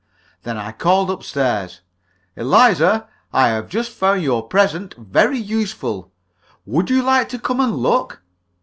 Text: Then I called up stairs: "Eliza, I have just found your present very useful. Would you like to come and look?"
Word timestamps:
Then 0.41 0.57
I 0.57 0.71
called 0.71 1.11
up 1.11 1.21
stairs: 1.21 1.81
"Eliza, 2.35 3.07
I 3.31 3.49
have 3.49 3.69
just 3.69 3.91
found 3.91 4.23
your 4.23 4.41
present 4.41 4.95
very 4.97 5.37
useful. 5.37 6.11
Would 6.65 6.89
you 6.89 7.03
like 7.03 7.29
to 7.29 7.37
come 7.39 7.59
and 7.59 7.75
look?" 7.75 8.23